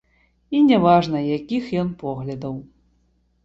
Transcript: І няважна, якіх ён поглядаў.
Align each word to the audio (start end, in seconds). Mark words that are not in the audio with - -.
І 0.57 0.61
няважна, 0.69 1.21
якіх 1.37 1.69
ён 1.85 1.95
поглядаў. 2.03 2.61